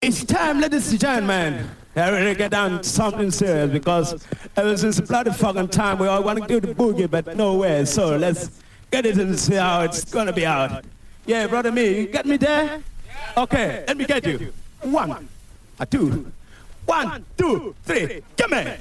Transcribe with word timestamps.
It's 0.00 0.24
time, 0.24 0.60
ladies 0.60 0.92
and 0.92 1.00
gentlemen. 1.00 1.68
I 1.96 2.10
really 2.10 2.36
get 2.36 2.52
down 2.52 2.78
to 2.82 2.88
something 2.88 3.32
serious 3.32 3.72
because 3.72 4.24
ever 4.56 4.76
since 4.76 5.00
bloody 5.00 5.32
fucking 5.32 5.70
time 5.70 5.98
we 5.98 6.06
all 6.06 6.22
want 6.22 6.40
to 6.40 6.46
do 6.46 6.60
the 6.60 6.72
boogie, 6.72 7.10
but 7.10 7.36
nowhere. 7.36 7.84
So 7.84 8.16
let's 8.16 8.62
get 8.92 9.06
it 9.06 9.18
and 9.18 9.36
see 9.36 9.56
how 9.56 9.80
it's 9.82 10.04
gonna 10.04 10.32
be 10.32 10.46
out. 10.46 10.84
Yeah, 11.26 11.48
brother, 11.48 11.72
me, 11.72 12.02
you 12.02 12.06
get 12.06 12.26
me 12.26 12.36
there? 12.36 12.80
Okay, 13.36 13.82
let 13.88 13.96
me 13.96 14.04
get 14.04 14.24
you. 14.24 14.52
One, 14.82 15.28
a 15.80 15.84
two, 15.84 16.30
one, 16.86 17.24
two, 17.36 17.74
three, 17.82 18.22
come 18.36 18.52
here. 18.52 18.78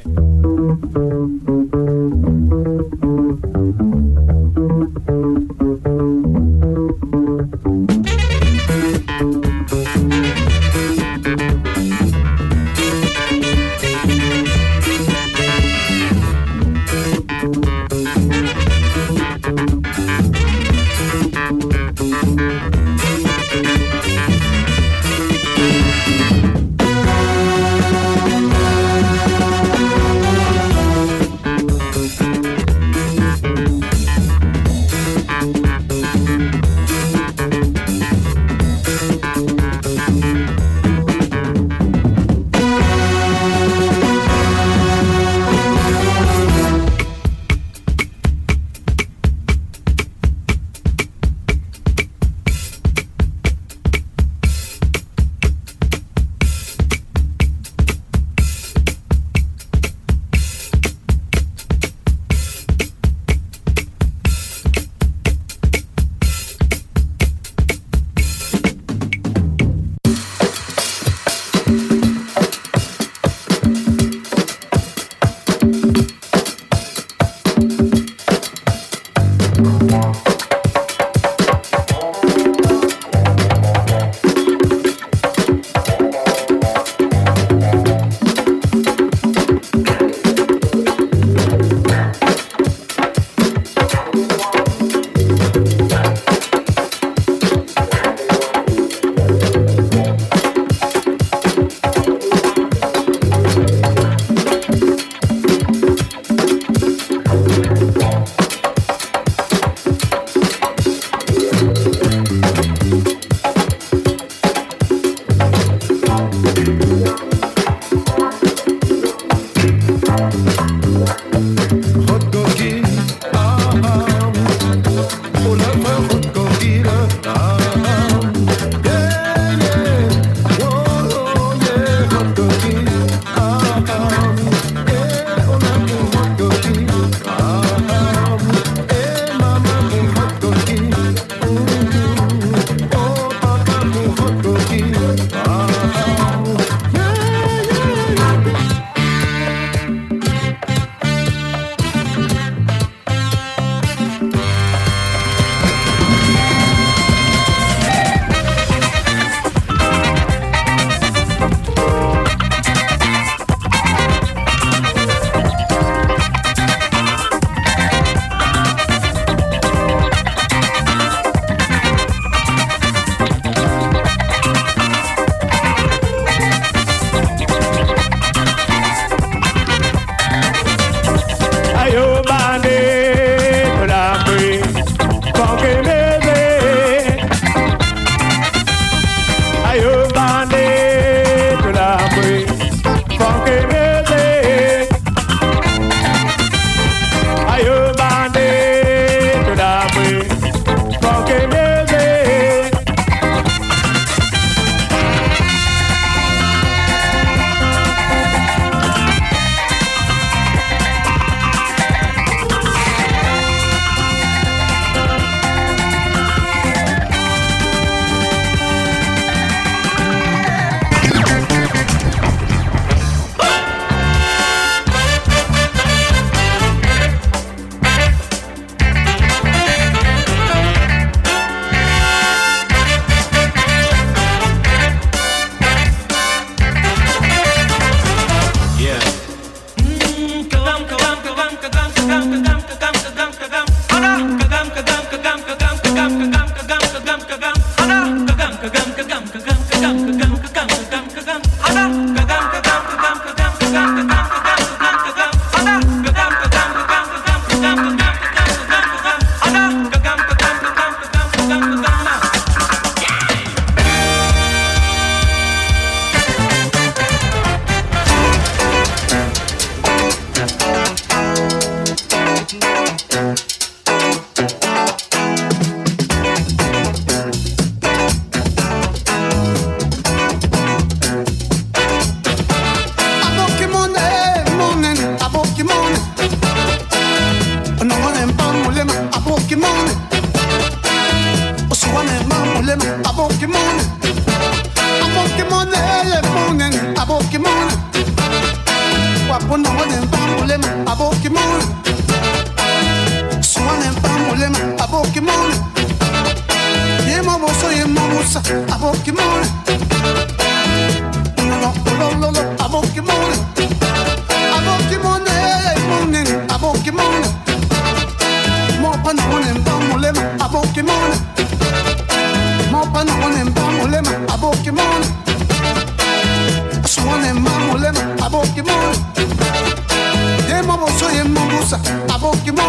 pousse 331.58 331.74
avant 332.14 332.32
qu'il 332.44 332.54
moule. 332.54 332.62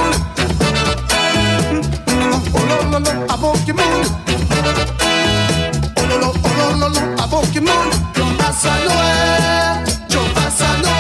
Oh 2.55 2.59
là 2.69 2.77
là 2.91 2.99
là, 2.99 3.13
avant 3.33 3.53
qu'il 3.65 3.75
moon. 3.75 3.83
Oh 3.97 4.01
là 6.03 6.17
là, 6.19 6.29
oh 6.33 6.37
là 6.59 6.67
là 6.81 6.89
là, 6.89 7.01
avant 7.23 7.43
qu'il 7.53 7.63
moon. 7.63 7.91
Yo 8.17 8.25
passe 8.39 8.71
Noël, 8.85 9.85
yo 10.11 10.21
Noël. 10.83 10.98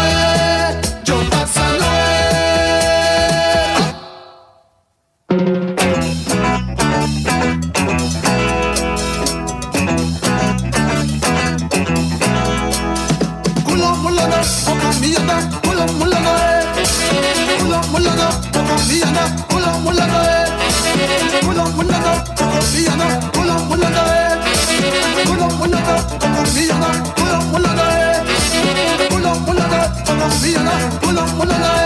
me 30.42 30.54
and 30.54 30.68
I. 30.68 31.77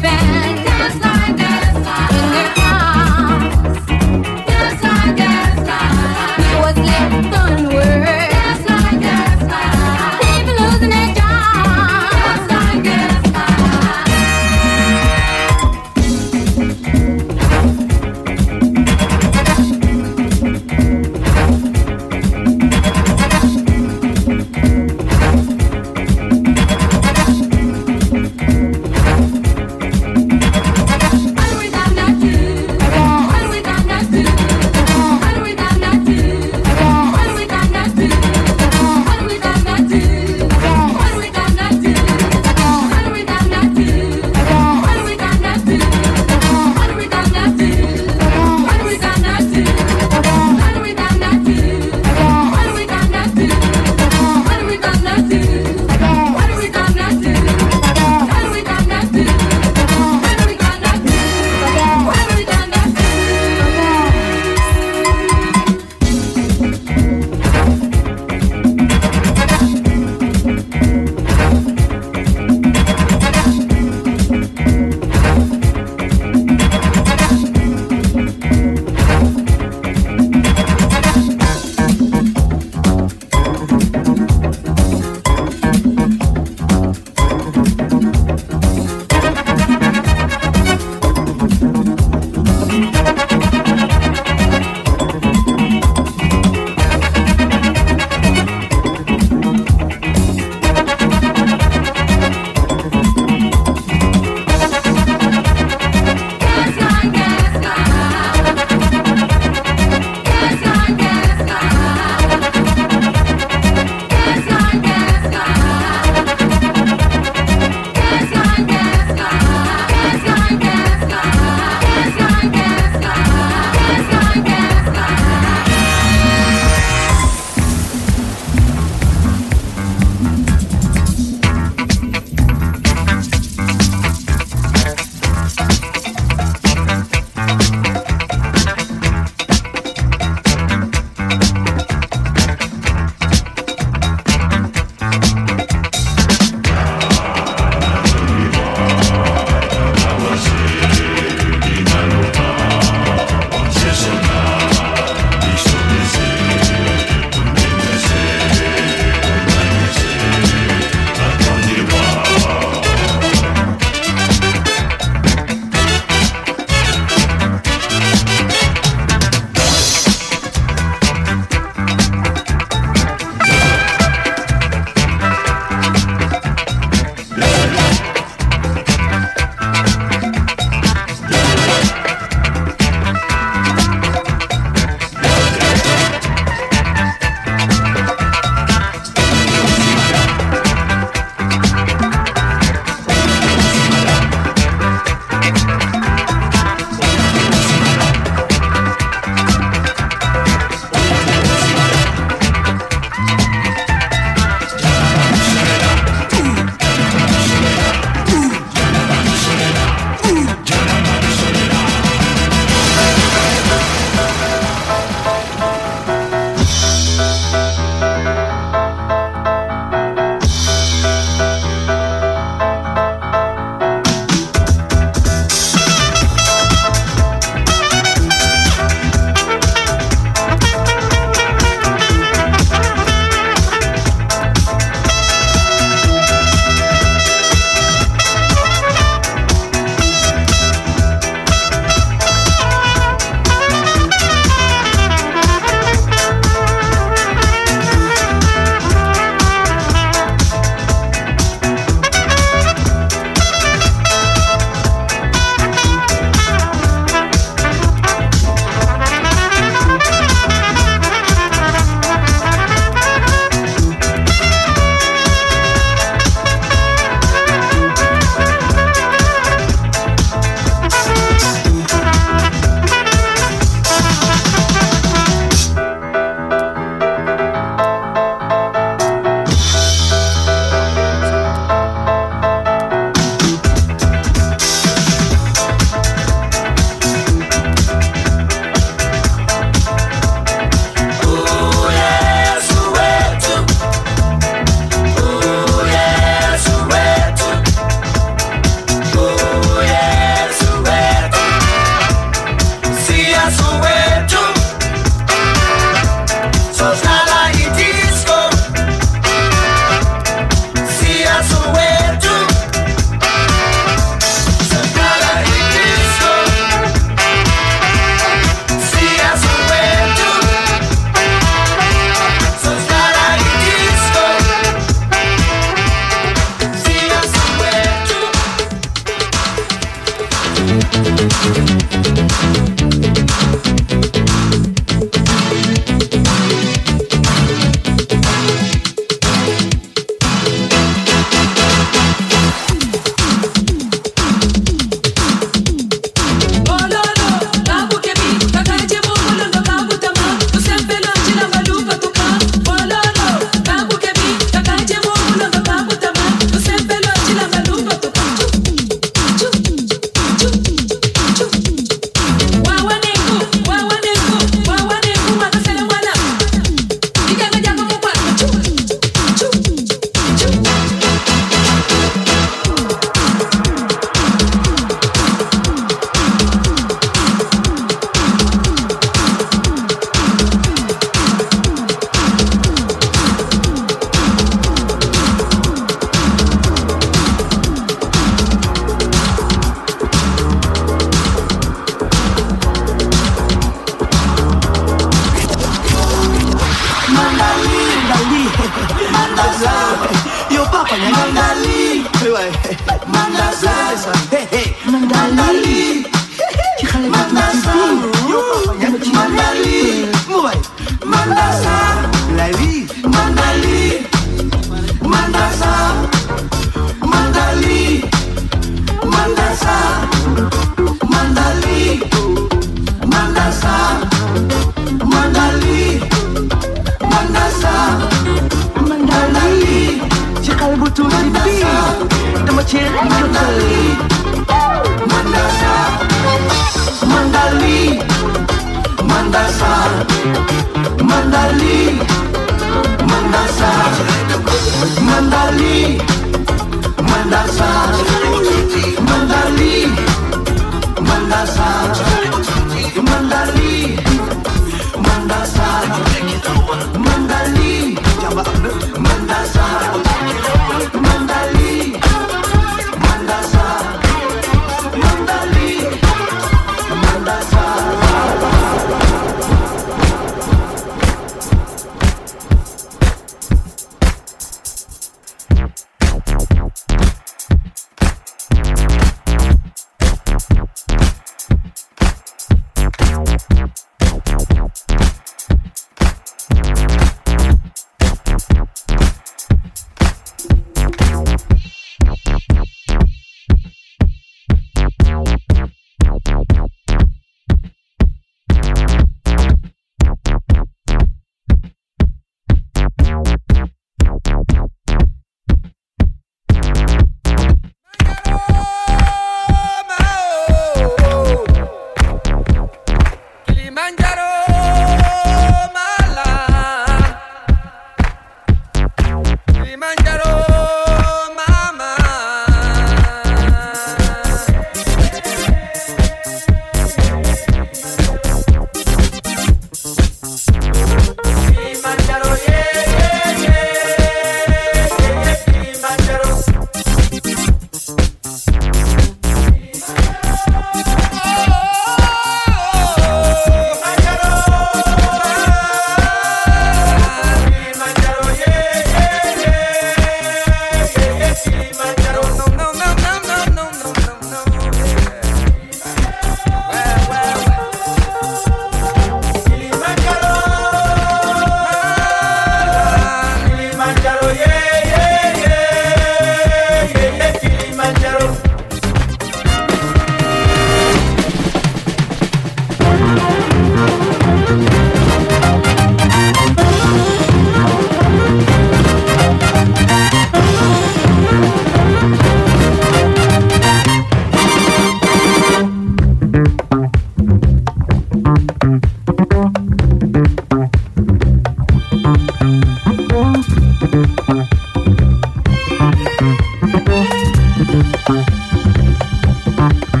Yeah. 599.71 600.00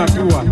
Ituba 0.00 0.44
njaka 0.44 0.51